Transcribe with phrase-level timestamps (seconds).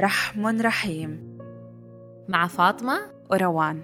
[0.00, 1.38] رحم رحيم.
[2.28, 2.98] مع فاطمة
[3.30, 3.82] وروان.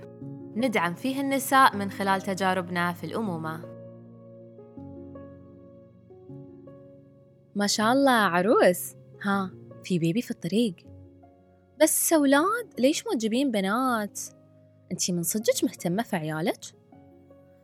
[0.56, 3.60] ندعم فيه النساء من خلال تجاربنا في الأمومة.
[7.54, 8.94] ما شاء الله عروس.
[9.22, 9.50] ها
[9.84, 10.74] في بيبي في الطريق.
[11.82, 14.20] بس أولاد ليش ما تجيبين بنات؟
[14.92, 16.60] أنتي من صدقك مهتمة في عيالك؟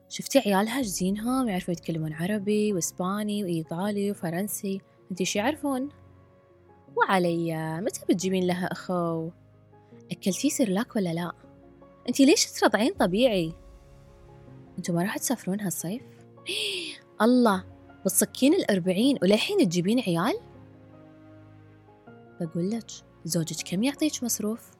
[0.09, 4.81] شفتي عيالها جزينهم يعرفوا يتكلمون عربي وإسباني وإيطالي وفرنسي.
[5.11, 5.89] أنتي شو يعرفون؟
[6.99, 9.31] وعليا متى بتجيبين لها أخو؟
[10.11, 11.33] أكلتي سيرلاك ولا لا؟
[12.09, 13.53] أنتي ليش ترضعين طبيعي؟
[14.79, 16.03] أنتوا ما راح تسافرون هالصيف؟
[17.23, 17.65] الله
[18.05, 20.41] بتصكين الأربعين وللحين تجيبين عيال؟
[22.41, 22.91] بقول لك
[23.25, 24.71] زوجك كم يعطيك مصروف؟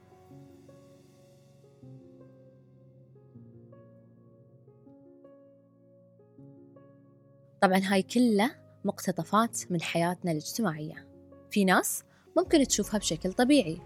[7.63, 11.09] طبعا هاي كلها مقتطفات من حياتنا الاجتماعية
[11.51, 12.03] في ناس
[12.39, 13.81] ممكن تشوفها بشكل طبيعي.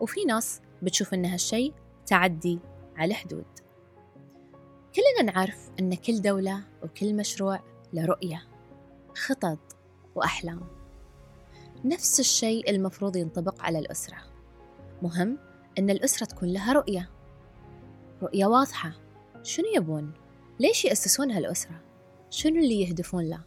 [0.00, 1.72] وفي ناس بتشوف إن هالشي
[2.06, 2.58] تعدي
[2.96, 3.46] على حدود.
[4.94, 7.60] كلنا نعرف أن كل دولة وكل مشروع
[7.92, 8.42] له رؤية
[9.16, 9.76] خطط
[10.14, 10.60] وأحلام.
[11.84, 14.18] نفس الشيء المفروض ينطبق على الأسرة.
[15.02, 15.38] مهم
[15.78, 17.10] أن الأسرة تكون لها رؤية.
[18.22, 18.92] رؤية واضحة.
[19.42, 20.12] شنو يبون؟
[20.60, 21.80] ليش يأسسون هالأسرة؟
[22.30, 23.44] شنو اللي يهدفون له؟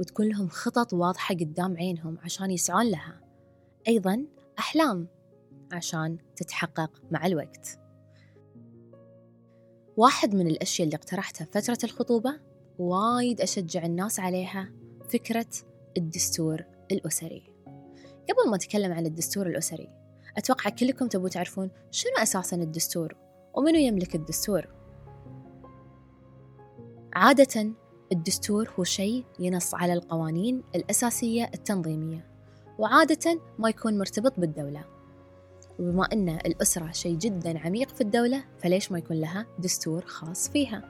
[0.00, 3.29] وتكون لهم خطط واضحة قدام عينهم عشان يسعون لها.
[3.88, 4.26] أيضا
[4.58, 5.08] أحلام
[5.72, 7.78] عشان تتحقق مع الوقت.
[9.96, 12.40] واحد من الأشياء اللي اقترحتها فترة الخطوبة
[12.78, 14.72] وايد أشجع الناس عليها
[15.08, 15.46] فكرة
[15.96, 17.42] الدستور الأسري.
[18.06, 19.88] قبل ما أتكلم عن الدستور الأسري
[20.36, 23.16] أتوقع كلكم تبوا تعرفون شنو أساسا الدستور
[23.54, 24.68] ومنو يملك الدستور.
[27.14, 27.72] عادة
[28.12, 32.29] الدستور هو شيء ينص على القوانين الأساسية التنظيمية.
[32.80, 34.84] وعادة ما يكون مرتبط بالدولة.
[35.78, 40.82] وبما أن الأسرة شيء جدا عميق في الدولة فليش ما يكون لها دستور خاص فيها؟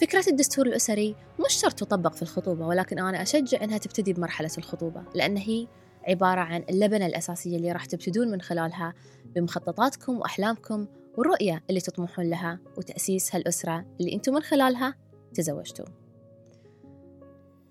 [0.00, 1.16] فكرة الدستور الأسري
[1.46, 5.66] مش شرط تطبق في الخطوبة ولكن أنا أشجع أنها تبتدي بمرحلة الخطوبة لأن هي
[6.08, 8.94] عبارة عن اللبنة الأساسية اللي راح تبتدون من خلالها
[9.34, 14.94] بمخططاتكم وأحلامكم والرؤية اللي تطمحون لها وتأسيس هالأسرة اللي أنتم من خلالها
[15.34, 15.86] تزوجتوا.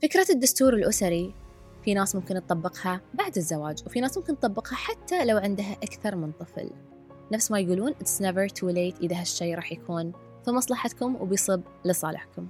[0.01, 1.44] فكرة الدستور الأسري
[1.85, 6.31] في ناس ممكن تطبقها بعد الزواج وفي ناس ممكن تطبقها حتى لو عندها أكثر من
[6.31, 6.69] طفل.
[7.31, 10.12] نفس ما يقولون it's never too late إذا هالشي راح يكون
[10.45, 12.47] في مصلحتكم وبيصب لصالحكم.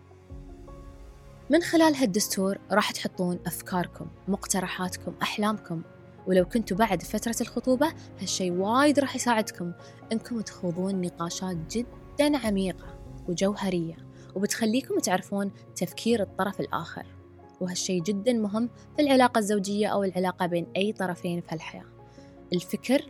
[1.50, 5.82] من خلال هالدستور راح تحطون أفكاركم مقترحاتكم أحلامكم.
[6.28, 9.74] ولو كنتوا بعد فترة الخطوبة هالشي وايد راح يساعدكم
[10.12, 13.96] إنكم تخوضون نقاشات جدا عميقة وجوهرية
[14.36, 17.06] وبتخليكم تعرفون تفكير الطرف الآخر.
[17.62, 21.86] وهالشي جدا مهم في العلاقة الزوجية أو العلاقة بين أي طرفين في الحياة.
[22.54, 23.02] الفكر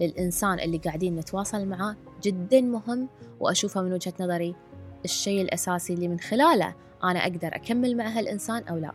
[0.00, 3.08] للإنسان اللي قاعدين نتواصل معاه جدا مهم
[3.40, 4.54] وأشوفه من وجهة نظري
[5.04, 6.74] الشيء الأساسي اللي من خلاله
[7.04, 8.92] أنا أقدر أكمل مع هالإنسان أو لا.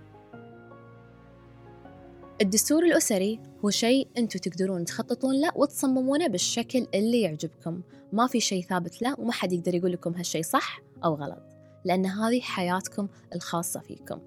[2.42, 7.82] الدستور الأسري هو شيء أنتم تقدرون تخططون له وتصممونه بالشكل اللي يعجبكم.
[8.14, 11.44] ما في شيء ثابت له وما حد يقدر يقول لكم هالشيء صح أو غلط
[11.86, 14.20] لأن هذه حياتكم الخاصة فيكم.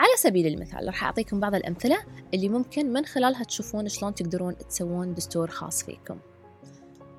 [0.00, 1.96] على سبيل المثال راح أعطيكم بعض الأمثلة
[2.34, 6.18] اللي ممكن من خلالها تشوفون شلون تقدرون تسوون دستور خاص فيكم.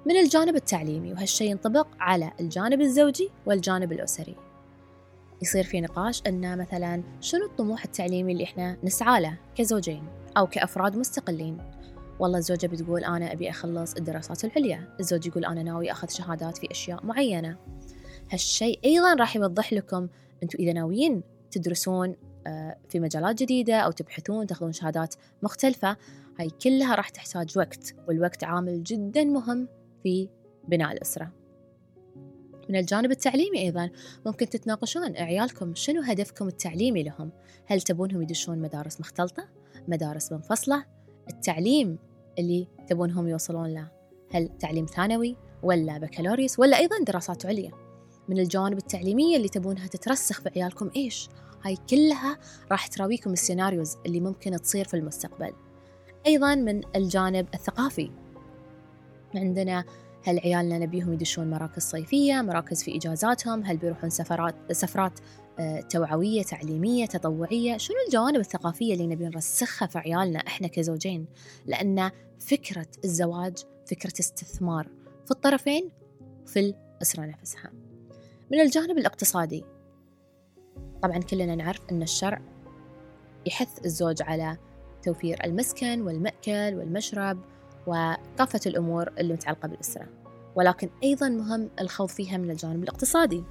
[0.05, 4.35] من الجانب التعليمي وهالشي ينطبق على الجانب الزوجي والجانب الأسري.
[5.41, 10.03] يصير في نقاش أن مثلا شنو الطموح التعليمي اللي إحنا نسعى له كزوجين
[10.37, 11.57] أو كأفراد مستقلين؟
[12.19, 16.71] والله الزوجة بتقول أنا أبي أخلص الدراسات العليا الزوج يقول أنا ناوي أخذ شهادات في
[16.71, 17.57] أشياء معينة.
[18.31, 20.07] هالشيء أيضا راح يوضح لكم
[20.43, 22.15] أنتم إذا ناويين تدرسون
[22.89, 25.97] في مجالات جديدة أو تبحثون تاخذون شهادات مختلفة
[26.39, 29.67] هاي كلها راح تحتاج وقت والوقت عامل جدا مهم
[30.03, 30.29] في
[30.67, 31.31] بناء الأسرة.
[32.69, 33.89] من الجانب التعليمي أيضا
[34.25, 37.31] ممكن تتناقشون عيالكم شنو هدفكم التعليمي لهم؟
[37.65, 39.47] هل تبونهم يدشون مدارس مختلطة؟
[39.87, 40.85] مدارس منفصلة؟
[41.29, 41.97] التعليم
[42.39, 43.87] اللي تبونهم يوصلون له
[44.31, 47.71] هل تعليم ثانوي ولا بكالوريوس ولا أيضا دراسات عليا؟
[48.29, 51.29] من الجوانب التعليمية اللي تبونها تترسخ في عيالكم إيش؟
[51.65, 52.37] هاي كلها
[52.71, 55.53] راح تراويكم السيناريوز اللي ممكن تصير في المستقبل.
[56.27, 58.11] أيضا من الجانب الثقافي.
[59.35, 59.85] عندنا
[60.23, 65.19] هل عيالنا نبيهم يدشون مراكز صيفية مراكز في إجازاتهم؟ هل بيروحون سفرات سفرات
[65.59, 71.25] آه، توعوية تعليمية تطوعية؟ شنو الجوانب الثقافية اللي نبي نرسخها في عيالنا إحنا كزوجين؟
[71.65, 74.87] لأن فكرة الزواج فكرة استثمار
[75.25, 75.89] في الطرفين
[76.45, 77.71] في الأسرة نفسها.
[78.51, 79.63] من الجانب الاقتصادي
[81.01, 82.41] طبعا كلنا نعرف أن الشرع
[83.45, 84.57] يحث الزوج على
[85.03, 87.39] توفير المسكن والمأكل والمشرب
[87.87, 90.07] وكافة الأمور اللي متعلقة بالأسرة.
[90.55, 93.43] ولكن أيضا مهم الخوض فيها من الجانب الاقتصادي.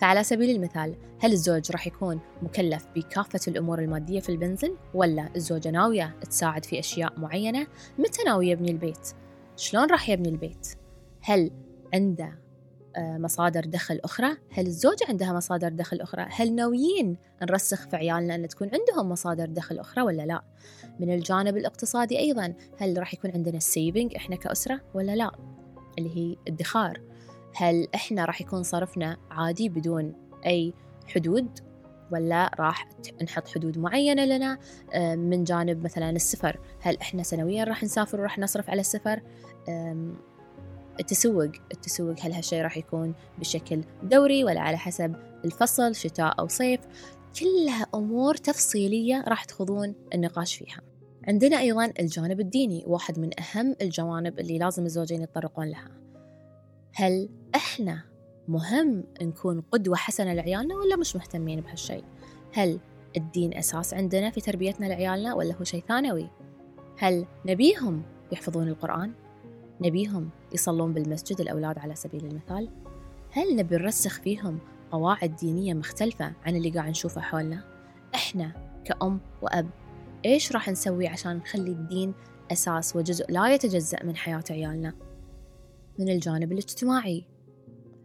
[0.00, 5.70] فعلى سبيل المثال هل الزوج راح يكون مكلف بكافة الأمور المادية في المنزل ولا الزوجة
[5.70, 7.66] ناوية تساعد في أشياء معينة؟
[7.98, 9.12] متى ناوي يبني البيت؟
[9.56, 10.68] شلون راح يبني البيت؟
[11.20, 11.50] هل
[11.94, 12.38] عنده
[12.98, 18.48] مصادر دخل أخرى؟ هل الزوجة عندها مصادر دخل أخرى؟ هل ناويين نرسخ في عيالنا أن
[18.48, 20.42] تكون عندهم مصادر دخل أخرى ولا لا؟
[21.00, 25.30] من الجانب الاقتصادي أيضا هل راح يكون عندنا السيفنج إحنا كأسرة ولا لا؟
[25.98, 27.00] اللي هي ادخار.
[27.54, 30.14] هل إحنا راح يكون صرفنا عادي بدون
[30.46, 30.74] أي
[31.06, 31.58] حدود
[32.12, 32.88] ولا راح
[33.22, 34.58] نحط حدود معينة لنا؟
[34.92, 39.22] آه، من جانب مثلا السفر هل إحنا سنويا راح نسافر وراح نصرف على السفر؟
[41.00, 41.50] التسوق.
[41.72, 45.14] التسوق هل هالشيء راح يكون بشكل دوري ولا على حسب
[45.44, 46.80] الفصل شتاء أو صيف؟
[47.40, 50.80] كلها أمور تفصيلية راح تخوضون النقاش فيها.
[51.28, 55.90] عندنا أيضا الجانب الديني واحد من أهم الجوانب اللي لازم الزوجين يتطرقون لها.
[56.94, 58.02] هل إحنا
[58.48, 62.04] مهم نكون قدوة حسنة لعيالنا ولا مش مهتمين بهالشيء؟
[62.52, 62.80] هل
[63.16, 66.30] الدين أساس عندنا في تربيتنا لعيالنا ولا هو شيء ثانوي؟
[66.98, 69.12] هل نبيهم يحفظون القرآن؟
[69.80, 72.70] نبيهم يصلون بالمسجد الأولاد على سبيل المثال؟
[73.30, 74.58] هل نبي نرسخ فيهم
[74.90, 77.64] قواعد دينية مختلفة عن اللي قاعد نشوفه حولنا؟
[78.14, 78.52] إحنا
[78.84, 79.70] كأم وأب
[80.24, 82.14] إيش راح نسوي عشان نخلي الدين
[82.52, 84.94] أساس وجزء لا يتجزأ من حياة عيالنا؟
[85.98, 87.24] من الجانب الاجتماعي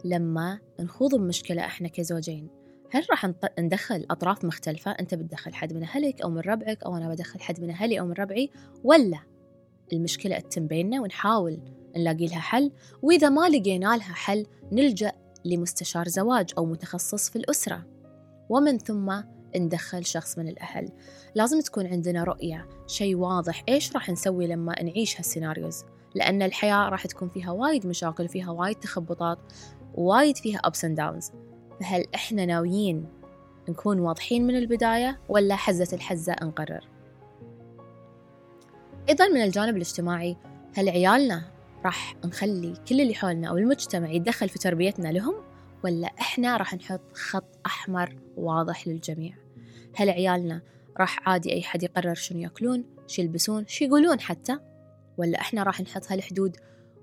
[0.06, 2.48] لما نخوض بمشكلة إحنا كزوجين
[2.92, 7.10] هل راح ندخل أطراف مختلفة؟ أنت بتدخل حد من أهلك أو من ربعك أو أنا
[7.10, 8.50] بدخل حد من أهلي أو من ربعي
[8.84, 9.20] ولا
[9.94, 11.60] المشكلة تتم بيننا ونحاول
[11.98, 12.72] نلاقي لها حل.
[13.02, 15.12] وإذا ما لقينا لها حل نلجأ
[15.46, 17.86] لمستشار زواج أو متخصص في الأسرة.
[18.50, 19.22] ومن ثم
[19.56, 20.90] ندخل شخص من الأهل.
[21.36, 22.68] لازم تكون عندنا رؤية.
[22.88, 23.64] شيء واضح.
[23.70, 25.84] إيش راح نسوي لما نعيش هالسيناريوز؟
[26.16, 29.40] لأن الحياة راح تكون فيها وايد مشاكل فيها وايد تخبطات
[29.94, 31.32] وايد فيها ups and downs.
[31.80, 33.06] فهل إحنا ناويين
[33.70, 36.95] نكون واضحين من البداية ولا حزة الحزة نقرر؟
[39.10, 40.38] أيضا من الجانب الاجتماعي
[40.74, 41.44] هل عيالنا
[41.86, 45.36] راح نخلي كل اللي حولنا أو المجتمع يتدخل في تربيتنا لهم
[45.84, 49.34] ولا إحنا راح نحط خط أحمر واضح للجميع؟
[49.96, 50.62] هل عيالنا
[51.00, 54.60] راح عادي أي حد يقرر شنو يأكلون شو يلبسون شو يقولون حتى؟
[55.18, 56.58] ولا إحنا راح نحط هالحدود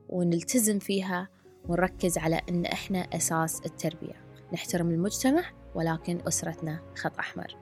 [0.09, 1.29] ونلتزم فيها
[1.69, 5.43] ونركز على أن إحنا أساس التربية؟ نحترم المجتمع
[5.75, 7.62] ولكن أسرتنا خط أحمر.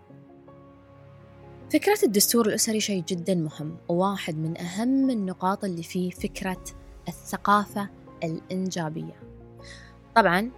[1.73, 6.65] فكرة الدستور الأسري شيء جدا مهم وواحد من أهم النقاط اللي فيه فكرة
[7.09, 7.89] الثقافة
[8.25, 9.21] الإنجابية.
[10.17, 10.51] طبعا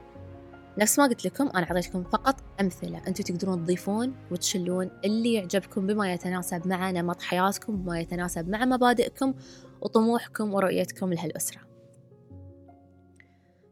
[0.78, 2.98] نفس ما قلت لكم أنا أعطيتكم فقط أمثلة.
[3.06, 9.34] أنتم تقدرون تضيفون وتشلون اللي يعجبكم بما يتناسب مع نمط حياتكم بما يتناسب مع مبادئكم
[9.80, 11.60] وطموحكم ورؤيتكم لهالأسرة.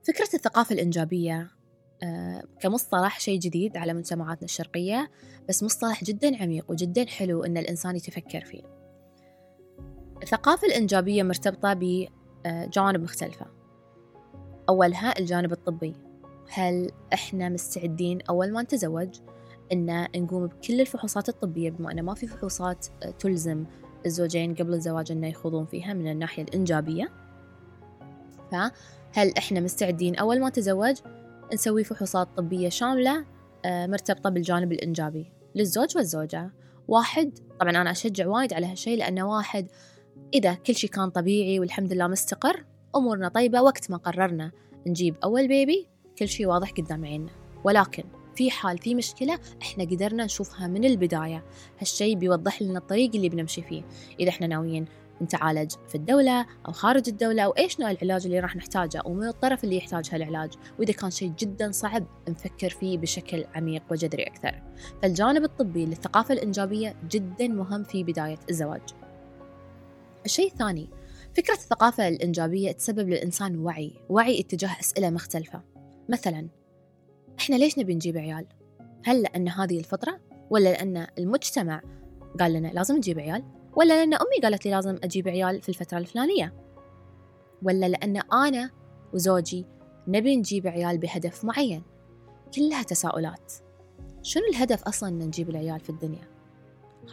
[0.08, 1.50] فكرة الثقافة الإنجابية
[2.60, 5.10] كمصطلح شيء جديد على مجتمعاتنا الشرقية
[5.48, 8.62] بس مصطلح جدا عميق وجدا حلو إن الإنسان يتفكر فيه.
[10.22, 13.46] الثقافة الإنجابية مرتبطة بجوانب مختلفة.
[14.68, 15.94] أولها الجانب الطبي.
[16.50, 19.20] هل إحنا مستعدين أول ما نتزوج
[19.72, 22.86] إن نقوم بكل الفحوصات الطبية بما أنه ما في فحوصات
[23.18, 23.64] تلزم
[24.06, 27.12] الزوجين قبل الزواج أنه يخوضون فيها من الناحية الإنجابية؟
[28.52, 30.96] فهل إحنا مستعدين أول ما نتزوج
[31.54, 33.24] نسوي فحوصات طبية شاملة
[33.64, 35.32] آه، مرتبطة بالجانب الإنجابي.
[35.54, 36.50] للزوج والزوجة.
[36.88, 39.66] واحد طبعا أنا أشجع وايد على هالشيء لأنه واحد
[40.34, 42.64] إذا كل شيء كان طبيعي والحمد لله مستقر
[42.96, 44.52] أمورنا طيبة وقت ما قررنا
[44.86, 45.88] نجيب أول بيبي
[46.18, 47.32] كل شيء واضح قدام عيننا.
[47.64, 48.04] ولكن
[48.34, 51.44] في حال في مشكلة إحنا قدرنا نشوفها من البداية.
[51.78, 53.82] هالشيء بيوضح لنا الطريق اللي بنمشي فيه.
[54.20, 54.84] إذا إحنا ناويين
[55.22, 59.64] نتعالج في الدولة أو خارج الدولة أو إيش نوع العلاج اللي راح نحتاجه ومن الطرف
[59.64, 64.62] اللي يحتاج هالعلاج وإذا كان شيء جدا صعب نفكر فيه بشكل عميق وجذري أكثر
[65.02, 68.82] فالجانب الطبي للثقافة الإنجابية جدا مهم في بداية الزواج
[70.24, 70.88] الشيء الثاني
[71.36, 75.62] فكرة الثقافة الإنجابية تسبب للإنسان وعي وعي اتجاه أسئلة مختلفة
[76.08, 76.48] مثلا
[77.38, 78.46] إحنا ليش نبي نجيب عيال؟
[79.04, 81.82] هل لأن هذه الفطرة؟ ولا لأن المجتمع
[82.40, 83.44] قال لنا لازم نجيب عيال؟
[83.76, 86.54] ولا لأن أمي قالت لي لازم أجيب عيال في الفترة الفلانية
[87.62, 88.70] ولا لأن أنا
[89.14, 89.66] وزوجي
[90.08, 91.82] نبي نجيب عيال بهدف معين
[92.54, 93.52] كلها تساؤلات
[94.22, 96.28] شنو الهدف أصلا أن نجيب العيال في الدنيا؟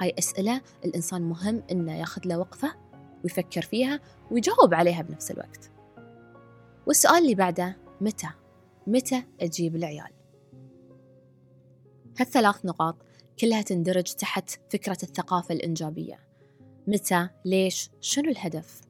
[0.02, 2.76] هاي أسئلة الإنسان مهم إنه ياخذ له وقفة
[3.24, 4.00] ويفكر فيها
[4.32, 5.72] ويجاوب عليها بنفس الوقت
[6.88, 8.30] والسؤال اللي بعده متى؟
[8.88, 10.12] متى أجيب العيال؟
[12.20, 12.96] هالثلاث نقاط
[13.40, 16.27] كلها تندرج تحت فكرة الثقافة الإنجابية
[16.88, 18.82] متى؟ ليش؟ شنو الهدف؟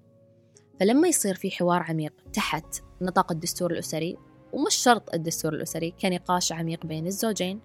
[0.80, 4.18] فلما يصير في حوار عميق تحت نطاق الدستور الأسري
[4.54, 7.60] ومش شرط الدستور الأسري كنقاش عميق بين الزوجين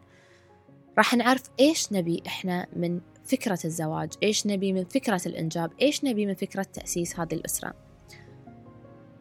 [0.98, 6.26] راح نعرف إيش نبي إحنا من فكرة الزواج إيش نبي من فكرة الإنجاب إيش نبي
[6.26, 7.74] من فكرة تأسيس هذه الأسرة.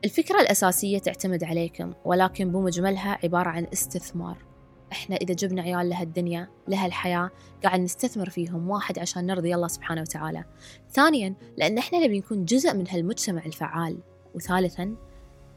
[0.06, 4.51] الفكرة الأساسية تعتمد عليكم ولكن بمجملها عبارة عن استثمار.
[4.92, 7.30] إحنا إذا جبنا عيال لهالدنيا لهالحياة
[7.64, 10.46] قاعد نستثمر فيهم واحد عشان نرضي الله سبحانه وتعالى.
[10.90, 13.98] ثانيا لأن إحنا نبي نكون جزء من هالمجتمع الفعال.
[14.36, 14.96] وثالثا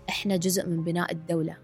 [0.09, 1.57] إحنا جزء من بناء الدولة.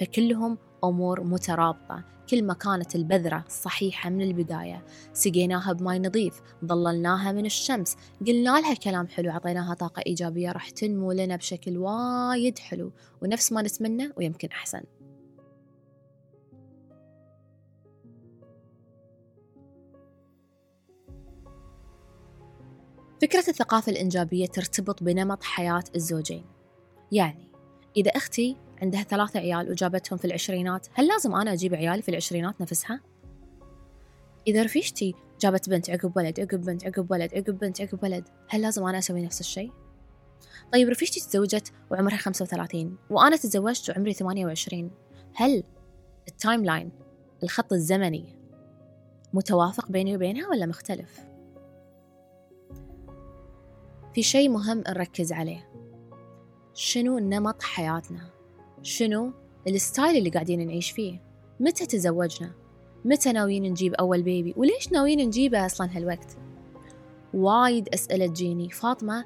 [0.00, 2.04] فكلهم أمور مترابطة.
[2.30, 4.84] كل ما كانت البذرة صحيحة من البداية.
[5.12, 7.96] سقيناها بماء نظيف ظللناها من الشمس.
[8.26, 12.92] قلنا لها كلام حلو عطيناها طاقة إيجابية راح تنمو لنا بشكل وايد حلو.
[13.22, 14.80] ونفس ما نتمنى ويمكن أحسن.
[23.24, 26.44] فكرة الثقافة الإنجابية ترتبط بنمط حياة الزوجين
[27.12, 27.48] يعني
[27.96, 32.60] إذا أختي عندها ثلاثة عيال وجابتهم في العشرينات هل لازم أنا أجيب عيالي في العشرينات
[32.60, 33.00] نفسها؟
[34.46, 38.62] إذا رفيجتي جابت بنت عقب ولد عقب بنت عقب ولد عقب بنت عقب ولد هل
[38.62, 39.72] لازم أنا أسوي نفس الشيء؟
[40.72, 44.90] طيب رفيجتي تزوجت وعمرها 35 وأنا تزوجت وعمري 28
[45.34, 45.62] هل
[46.28, 46.90] ال timeline
[47.42, 48.36] الخط الزمني
[49.32, 51.33] متوافق بيني وبينها ولا مختلف؟
[54.14, 55.70] في شيء مهم نركز عليه.
[56.74, 58.30] شنو نمط حياتنا؟
[58.82, 59.32] شنو
[59.68, 61.20] ال style اللي قاعدين نعيش فيه؟
[61.60, 62.52] متى تزوجنا؟
[63.04, 66.36] متى ناويين نجيب أول baby وليش ناويين نجيبه أصلا هالوقت؟
[67.34, 68.70] وايد أسئلة تجيني.
[68.70, 69.24] فاطمة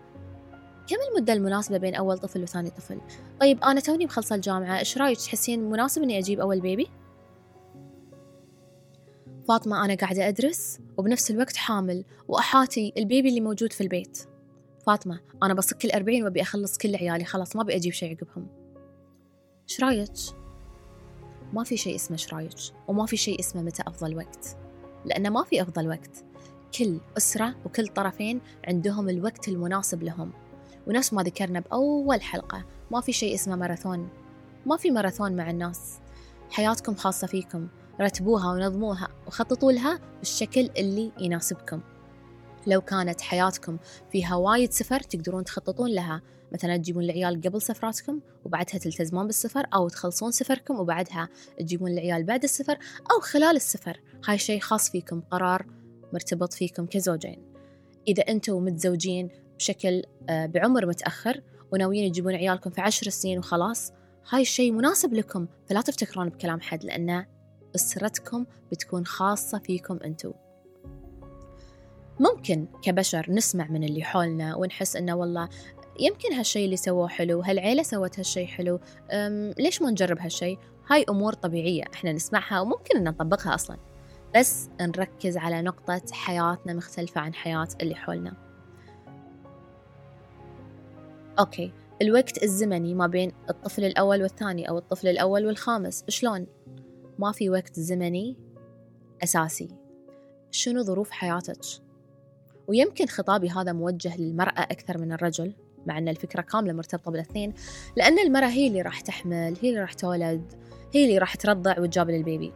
[0.88, 3.00] كم المدة المناسبة بين أول طفل وثاني طفل؟
[3.40, 4.78] طيب أنا توني مخلصة الجامعة.
[4.78, 6.88] إيش رأيك؟ تحسين مناسب إني أجيب أول baby؟
[9.49, 14.18] فاطمة أنا قاعدة أدرس وبنفس الوقت حامل وأحاتي ال baby اللي موجود في البيت.
[14.88, 18.47] فاطمة أنا بصك الأربعين وأبي أخلص كل عيالي خلاص ما أبي أجيب شيء عقبهم.
[19.68, 20.11] إيش رايك؟
[21.52, 22.54] ما في شيء اسمه إيش رايك
[22.88, 24.57] وما في شيء اسمه متى أفضل وقت.
[25.04, 26.25] لأن ما في أفضل وقت.
[26.78, 30.33] كل أسرة وكل طرفين عندهم الوقت المناسب لهم.
[30.87, 34.09] ونفس ما ذكرنا بأول حلقة ما في شيء اسمه ماراثون.
[34.66, 35.99] ما في ماراثون مع الناس.
[36.50, 37.68] حياتكم خاصة فيكم.
[38.00, 41.80] رتبوها ونظموها وخططوا لها بالشكل اللي يناسبكم.
[42.68, 43.78] لو كانت حياتكم
[44.12, 46.22] فيها وايد سفر تقدرون تخططون لها.
[46.52, 52.42] مثلا تجيبون العيال قبل سفراتكم وبعدها تلتزمون بالسفر أو تخلصون سفركم وبعدها تجيبون العيال بعد
[52.42, 52.78] السفر
[53.10, 54.00] أو خلال السفر.
[54.28, 55.66] هاي شيء خاص فيكم قرار
[56.12, 57.42] مرتبط فيكم كزوجين.
[58.08, 63.92] إذا أنتم متزوجين بشكل آه، بعمر متأخر وناويين تجيبون عيالكم في عشر سنين وخلاص
[64.30, 65.46] هاي الشيء مناسب لكم.
[65.66, 67.26] فلا تفتكرون بكلام حد لأن
[67.75, 70.32] أسرتكم بتكون خاصة فيكم أنتم
[72.20, 75.48] ممكن كبشر نسمع من اللي حولنا ونحس إنه والله
[76.00, 78.80] يمكن هالشيء اللي سووه حلو هالعيلة سوت هالشيء حلو
[79.58, 80.58] ليش ما نجرب هالشيء
[80.90, 83.76] هاي أمور طبيعية إحنا نسمعها وممكن أن نطبقها أصلا
[84.37, 88.37] بس نركز على نقطة حياتنا مختلفة عن حياة اللي حولنا
[91.38, 91.72] أوكي
[92.02, 96.46] الوقت الزمني ما بين الطفل الأول والثاني أو الطفل الأول والخامس شلون؟
[97.18, 98.37] ما في وقت زمني
[99.22, 99.68] أساسي
[100.50, 101.60] شنو ظروف حياتك؟
[102.68, 105.52] ويمكن خطابي هذا موجه للمرأة أكثر من الرجل
[105.87, 107.54] مع أن الفكرة كاملة مرتبطة بالاثنين
[107.96, 110.52] لأن المرأة هي اللي راح تحمل هي اللي راح تولد
[110.94, 112.52] هي اللي راح ترضع وتجاب للبيبي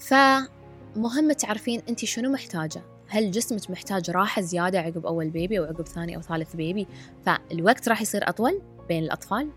[0.00, 2.82] فمهم تعرفين أنت شنو محتاجة.
[3.08, 6.86] هل جسمك محتاج راحة زيادة عقب أول بيبي أو عقب ثاني أو ثالث بيبي؟
[7.26, 9.50] فالوقت راح يصير أطول بين الأطفال؟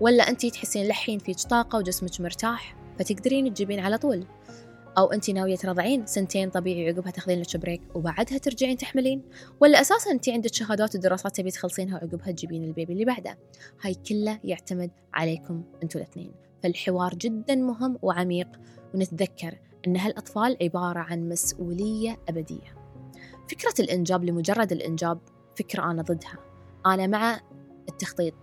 [0.00, 4.24] ولا أنت تحسين لحين فيك طاقة وجسمك مرتاح فتقدرين تجيبين على طول؟
[4.98, 9.22] أو أنت ناوية ترضعين سنتين طبيعي عقبها تاخذين لك بريك وبعدها ترجعين تحملين.
[9.60, 13.38] ولا أساسا أنت عندك شهادات ودراسات تبي تخلصينها وعقبها تجيبين البيبي اللي بعده.
[13.82, 16.32] هاي كله يعتمد عليكم أنتوا الاثنين.
[16.62, 18.48] فالحوار جدا مهم وعميق
[18.94, 22.76] ونتذكر أن هالأطفال عبارة عن مسؤولية أبدية.
[23.50, 25.18] فكرة الإنجاب لمجرد الإنجاب
[25.56, 26.38] فكرة أنا ضدها.
[26.86, 27.40] أنا مع
[27.88, 28.34] التخطيط.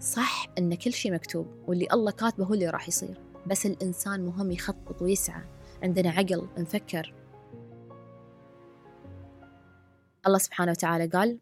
[0.00, 4.50] صح أن كل شيء مكتوب واللي الله كاتبه هو اللي راح يصير بس الإنسان مهم
[4.50, 5.42] يخطط ويسعى.
[5.82, 7.14] عندنا عقل نفكر.
[10.26, 11.38] الله سبحانه وتعالى قال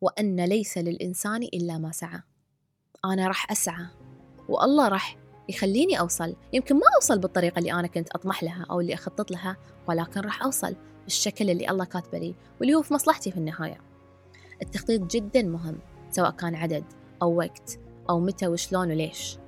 [0.00, 2.20] وأن ليس للإنسان إلا ما سعى.
[3.04, 3.86] أنا راح أسعى
[4.48, 5.16] والله راح
[5.48, 6.36] يخليني أوصل.
[6.52, 9.56] يمكن ما أوصل بالطريقة اللي أنا كنت أطمح لها أو اللي أخطط لها
[9.88, 13.80] ولكن راح أوصل بالشكل اللي الله كاتبه لي واللي هو في مصلحتي في النهاية.
[14.62, 15.78] التخطيط جدا مهم
[16.10, 16.84] سواء كان عدد
[17.22, 17.78] أو وقت
[18.10, 19.41] أو متى وشلون وليش.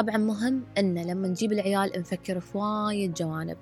[0.00, 3.56] طبعا مهم أن لما نجيب العيال نفكر في وايد جوانب.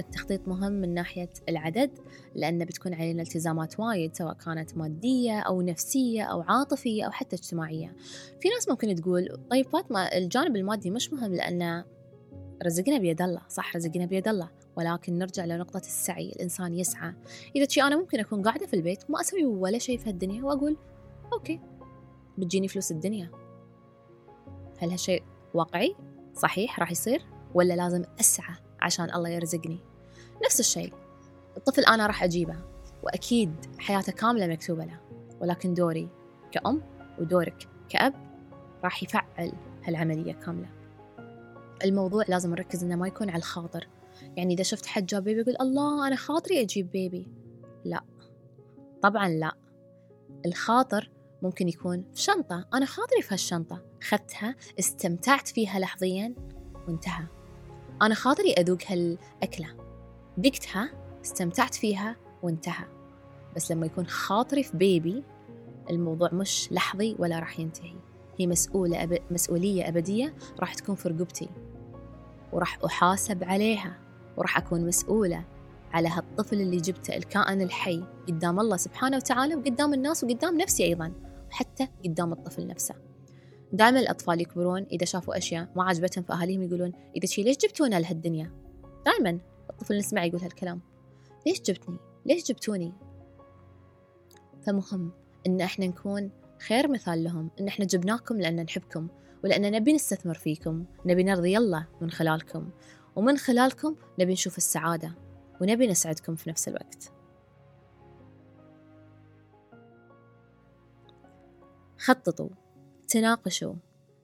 [0.00, 1.90] التخطيط مهم من ناحية العدد
[2.34, 7.96] لأنه بتكون علينا التزامات وايد سواء كانت مادية أو نفسية أو عاطفية أو حتى اجتماعية.
[8.40, 11.84] في ناس ممكن تقول طيب فاطمة الجانب المادي مش مهم لأن
[12.62, 14.50] رزقنا بيد الله صح؟ رزقنا بيد الله.
[14.76, 17.14] ولكن نرجع لنقطة السعي الإنسان يسعى.
[17.56, 20.76] إذا شيء أنا ممكن أكون قاعدة في البيت ما أسوي ولا شيء في هالدنيا وأقول
[21.32, 21.60] أوكي
[22.38, 23.30] بتجيني فلوس الدنيا.
[24.78, 25.96] هل هالشيء واقعي؟
[26.34, 27.22] صحيح راح يصير؟
[27.54, 29.78] ولا لازم أسعى عشان الله يرزقني؟
[30.44, 30.92] نفس الشيء
[31.56, 32.56] الطفل أنا راح أجيبه
[33.02, 35.00] وأكيد حياته كاملة مكتوبة له
[35.40, 36.08] ولكن دوري
[36.52, 36.82] كأم
[37.18, 38.14] ودورك كأب
[38.84, 39.52] راح يفعل
[39.84, 40.68] هالعملية كاملة.
[41.84, 43.88] الموضوع لازم نركز إنه ما يكون على الخاطر.
[44.36, 47.28] يعني إذا شفت حد جاب بيبي يقول الله أنا خاطري أجيب بيبي.
[47.84, 48.00] لا.
[49.02, 49.54] طبعا لا.
[50.46, 51.10] الخاطر
[51.42, 52.68] ممكن يكون في شنطة.
[52.74, 53.82] أنا خاطري في هالشنطة.
[54.02, 56.34] خدتها استمتعت فيها لحظيا
[56.88, 57.26] وانتهى.
[58.02, 59.68] أنا خاطري أذوق هالأكلة.
[60.40, 60.90] ذقتها
[61.24, 62.84] استمتعت فيها وانتهى.
[63.56, 65.24] بس لما يكون خاطري في بيبي
[65.90, 67.94] الموضوع مش لحظي ولا راح ينتهي.
[68.38, 69.18] هي مسؤولة أب...
[69.30, 71.48] مسؤولية أبدية راح تكون في رقبتي.
[72.52, 73.98] وراح أحاسب عليها.
[74.36, 75.44] وراح أكون مسؤولة
[75.92, 81.12] على هالطفل اللي جبته الكائن الحي قدام الله سبحانه وتعالى وقدام الناس وقدام نفسي أيضا.
[81.52, 82.94] وحتى قدام الطفل نفسه.
[83.72, 88.00] دائما الأطفال يكبرون إذا شافوا أشياء ما عجبتهم في أهاليهم يقولون إذا شي ليش جبتونا
[88.00, 88.50] لهالدنيا؟
[89.06, 89.40] دائما
[89.70, 90.80] الطفل نسمع يقول هالكلام
[91.46, 92.92] ليش جبتني؟ ليش جبتوني؟
[94.66, 95.12] فمهم
[95.46, 96.30] إن إحنا نكون
[96.66, 99.08] خير مثال لهم إن إحنا جبناكم لأن نحبكم
[99.44, 102.70] ولأن نبي نستثمر فيكم نبي نرضي الله من خلالكم
[103.16, 105.14] ومن خلالكم نبي نشوف السعادة
[105.60, 107.12] ونبي نسعدكم في نفس الوقت.
[112.04, 112.48] خططوا
[113.08, 113.74] تناقشوا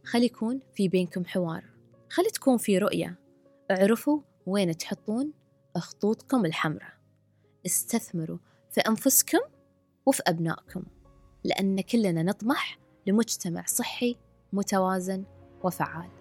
[0.05, 1.65] خلي يكون في بينكم حوار
[2.11, 3.19] خلي تكون في رؤية
[3.71, 5.33] اعرفوا وين تحطون
[5.77, 6.93] خطوطكم الحمراء
[7.67, 8.39] استثمروا
[8.71, 9.39] في أنفسكم
[10.07, 10.83] وفي أبنائكم
[11.45, 14.17] لأن كلنا نطمح لمجتمع صحي
[14.53, 15.25] متوازن
[15.65, 16.18] وفعال.